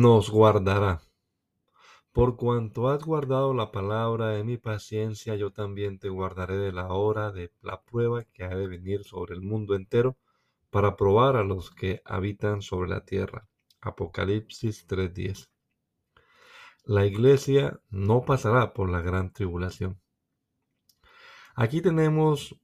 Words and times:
Nos 0.00 0.30
guardará. 0.30 1.02
Por 2.10 2.36
cuanto 2.36 2.88
has 2.88 3.04
guardado 3.04 3.52
la 3.52 3.70
palabra 3.70 4.28
de 4.28 4.44
mi 4.44 4.56
paciencia, 4.56 5.36
yo 5.36 5.52
también 5.52 5.98
te 5.98 6.08
guardaré 6.08 6.56
de 6.56 6.72
la 6.72 6.88
hora 6.88 7.30
de 7.32 7.52
la 7.60 7.82
prueba 7.82 8.24
que 8.24 8.44
ha 8.44 8.48
de 8.48 8.66
venir 8.66 9.04
sobre 9.04 9.34
el 9.34 9.42
mundo 9.42 9.74
entero 9.74 10.16
para 10.70 10.96
probar 10.96 11.36
a 11.36 11.44
los 11.44 11.70
que 11.70 12.00
habitan 12.06 12.62
sobre 12.62 12.88
la 12.88 13.04
tierra. 13.04 13.46
Apocalipsis 13.82 14.86
3:10. 14.86 15.50
La 16.84 17.04
iglesia 17.04 17.78
no 17.90 18.24
pasará 18.24 18.72
por 18.72 18.88
la 18.88 19.02
gran 19.02 19.34
tribulación. 19.34 20.00
Aquí 21.54 21.82
tenemos 21.82 22.58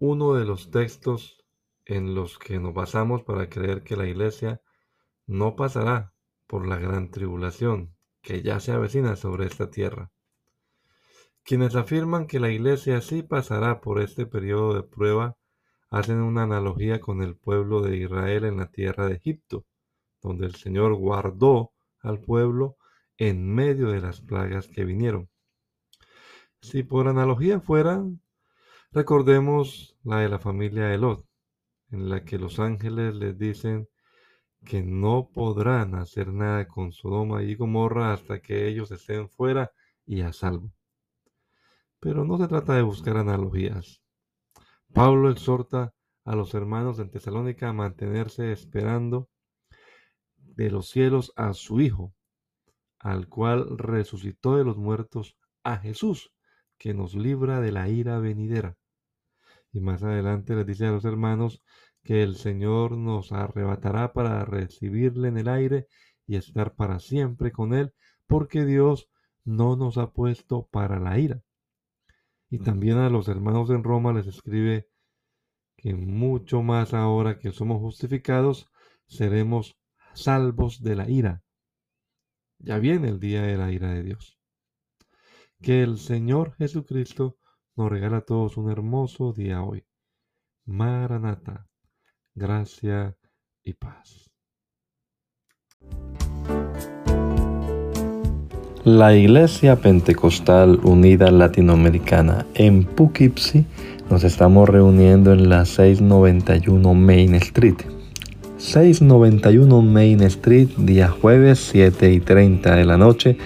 uno 0.00 0.34
de 0.34 0.44
los 0.44 0.72
textos 0.72 1.44
en 1.84 2.16
los 2.16 2.40
que 2.40 2.58
nos 2.58 2.74
basamos 2.74 3.22
para 3.22 3.48
creer 3.48 3.84
que 3.84 3.96
la 3.96 4.08
iglesia 4.08 4.60
no 5.26 5.54
pasará 5.54 6.11
por 6.52 6.68
la 6.68 6.76
gran 6.76 7.10
tribulación 7.10 7.96
que 8.20 8.42
ya 8.42 8.60
se 8.60 8.72
avecina 8.72 9.16
sobre 9.16 9.46
esta 9.46 9.70
tierra. 9.70 10.10
Quienes 11.42 11.74
afirman 11.76 12.26
que 12.26 12.40
la 12.40 12.50
iglesia 12.50 13.00
sí 13.00 13.22
pasará 13.22 13.80
por 13.80 14.02
este 14.02 14.26
periodo 14.26 14.74
de 14.74 14.82
prueba 14.82 15.38
hacen 15.88 16.20
una 16.20 16.42
analogía 16.42 17.00
con 17.00 17.22
el 17.22 17.36
pueblo 17.36 17.80
de 17.80 17.96
Israel 17.96 18.44
en 18.44 18.58
la 18.58 18.66
tierra 18.66 19.06
de 19.06 19.14
Egipto, 19.14 19.64
donde 20.20 20.44
el 20.44 20.54
Señor 20.54 20.92
guardó 20.92 21.72
al 22.00 22.20
pueblo 22.20 22.76
en 23.16 23.50
medio 23.50 23.88
de 23.88 24.02
las 24.02 24.20
plagas 24.20 24.68
que 24.68 24.84
vinieron. 24.84 25.30
Si 26.60 26.82
por 26.82 27.08
analogía 27.08 27.60
fuera, 27.60 28.04
recordemos 28.90 29.96
la 30.04 30.18
de 30.18 30.28
la 30.28 30.38
familia 30.38 30.88
de 30.88 30.96
en 31.92 32.10
la 32.10 32.26
que 32.26 32.36
los 32.36 32.58
ángeles 32.58 33.14
les 33.14 33.38
dicen 33.38 33.88
que 34.64 34.82
no 34.82 35.28
podrán 35.32 35.94
hacer 35.94 36.32
nada 36.32 36.66
con 36.66 36.92
Sodoma 36.92 37.42
y 37.42 37.54
Gomorra 37.54 38.12
hasta 38.12 38.40
que 38.40 38.68
ellos 38.68 38.90
estén 38.90 39.28
fuera 39.28 39.72
y 40.06 40.20
a 40.22 40.32
salvo. 40.32 40.72
Pero 42.00 42.24
no 42.24 42.38
se 42.38 42.48
trata 42.48 42.74
de 42.74 42.82
buscar 42.82 43.16
analogías. 43.16 44.02
Pablo 44.92 45.30
exhorta 45.30 45.94
a 46.24 46.36
los 46.36 46.54
hermanos 46.54 46.98
en 46.98 47.10
Tesalónica 47.10 47.68
a 47.68 47.72
mantenerse 47.72 48.52
esperando 48.52 49.28
de 50.36 50.70
los 50.70 50.90
cielos 50.90 51.32
a 51.36 51.54
su 51.54 51.80
Hijo, 51.80 52.14
al 52.98 53.28
cual 53.28 53.78
resucitó 53.78 54.56
de 54.56 54.64
los 54.64 54.76
muertos 54.76 55.36
a 55.64 55.78
Jesús, 55.78 56.32
que 56.78 56.94
nos 56.94 57.14
libra 57.14 57.60
de 57.60 57.72
la 57.72 57.88
ira 57.88 58.18
venidera. 58.18 58.76
Y 59.72 59.80
más 59.80 60.02
adelante 60.02 60.54
les 60.54 60.66
dice 60.66 60.86
a 60.86 60.92
los 60.92 61.04
hermanos 61.04 61.62
que 62.02 62.22
el 62.22 62.36
Señor 62.36 62.96
nos 62.96 63.32
arrebatará 63.32 64.12
para 64.12 64.44
recibirle 64.44 65.28
en 65.28 65.38
el 65.38 65.48
aire 65.48 65.86
y 66.26 66.36
estar 66.36 66.74
para 66.74 66.98
siempre 66.98 67.52
con 67.52 67.72
Él, 67.72 67.94
porque 68.26 68.64
Dios 68.64 69.08
no 69.44 69.76
nos 69.76 69.98
ha 69.98 70.10
puesto 70.12 70.68
para 70.70 71.00
la 71.00 71.18
ira. 71.18 71.42
Y 72.50 72.58
también 72.58 72.98
a 72.98 73.08
los 73.08 73.28
hermanos 73.28 73.70
en 73.70 73.82
Roma 73.82 74.12
les 74.12 74.26
escribe 74.26 74.88
que 75.76 75.94
mucho 75.94 76.62
más 76.62 76.94
ahora 76.94 77.38
que 77.38 77.50
somos 77.50 77.78
justificados, 77.78 78.70
seremos 79.06 79.76
salvos 80.14 80.82
de 80.82 80.96
la 80.96 81.08
ira. 81.08 81.42
Ya 82.58 82.78
viene 82.78 83.08
el 83.08 83.18
día 83.18 83.42
de 83.42 83.56
la 83.56 83.72
ira 83.72 83.92
de 83.92 84.02
Dios. 84.02 84.38
Que 85.60 85.82
el 85.82 85.98
Señor 85.98 86.54
Jesucristo 86.56 87.38
nos 87.76 87.90
regala 87.90 88.18
a 88.18 88.20
todos 88.22 88.56
un 88.56 88.70
hermoso 88.70 89.32
día 89.32 89.62
hoy. 89.62 89.84
Maranata 90.66 91.66
gracia 92.34 93.16
y 93.62 93.74
paz. 93.74 94.30
La 98.84 99.14
Iglesia 99.14 99.76
Pentecostal 99.76 100.80
Unida 100.82 101.30
Latinoamericana 101.30 102.46
en 102.54 102.84
Poughkeepsie 102.84 103.64
nos 104.10 104.24
estamos 104.24 104.68
reuniendo 104.68 105.32
en 105.32 105.48
la 105.48 105.64
691 105.64 106.92
Main 106.94 107.34
Street. 107.36 107.76
691 108.58 109.82
Main 109.82 110.22
Street, 110.22 110.68
día 110.76 111.08
jueves 111.08 111.60
7 111.70 112.12
y 112.12 112.20
30 112.20 112.76
de 112.76 112.84
la 112.84 112.98
noche. 112.98 113.38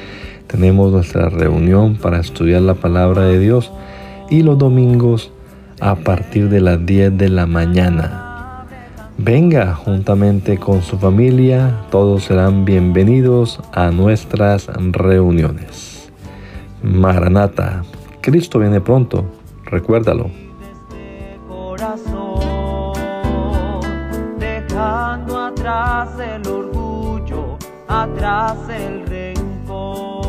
Tenemos 0.46 0.92
nuestra 0.92 1.28
reunión 1.28 1.96
para 1.96 2.20
estudiar 2.20 2.62
la 2.62 2.74
palabra 2.74 3.24
de 3.24 3.38
Dios 3.38 3.70
y 4.30 4.42
los 4.42 4.58
domingos 4.58 5.32
a 5.80 5.94
partir 5.94 6.48
de 6.48 6.60
las 6.60 6.84
10 6.84 7.16
de 7.18 7.28
la 7.28 7.46
mañana 7.46 8.26
Venga 9.18 9.74
juntamente 9.74 10.58
con 10.58 10.82
su 10.82 10.98
familia, 10.98 11.74
todos 11.90 12.24
serán 12.24 12.66
bienvenidos 12.66 13.60
a 13.72 13.90
nuestras 13.90 14.66
reuniones. 14.66 16.12
Maranata, 16.82 17.82
Cristo 18.20 18.58
viene 18.58 18.82
pronto, 18.82 19.24
recuérdalo. 19.64 20.30
Atrás 24.78 26.10
el 26.20 26.46
orgullo, 26.46 27.56
atrás 27.88 28.56
el 28.68 29.06
rencor. 29.06 30.25